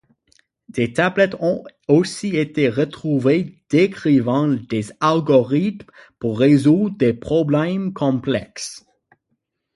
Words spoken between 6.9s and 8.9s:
des problèmes complexes.